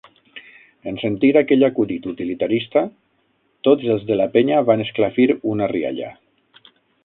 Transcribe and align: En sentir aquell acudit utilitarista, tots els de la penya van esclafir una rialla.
En 0.91 0.95
sentir 1.01 1.29
aquell 1.41 1.65
acudit 1.67 2.07
utilitarista, 2.13 2.83
tots 3.69 3.93
els 3.97 4.09
de 4.11 4.19
la 4.23 4.29
penya 4.39 4.65
van 4.71 4.85
esclafir 4.89 5.29
una 5.55 5.73
rialla. 5.77 6.13